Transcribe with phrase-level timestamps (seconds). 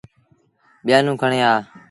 [0.85, 1.51] ٻيآنون کڻي آ۔